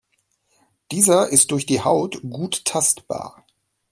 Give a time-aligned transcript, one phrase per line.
[0.91, 3.45] Dieser ist durch die Haut gut tastbar.